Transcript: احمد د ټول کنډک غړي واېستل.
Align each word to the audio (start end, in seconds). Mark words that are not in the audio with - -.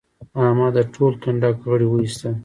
احمد 0.41 0.71
د 0.75 0.79
ټول 0.93 1.13
کنډک 1.23 1.57
غړي 1.69 1.87
واېستل. 1.89 2.33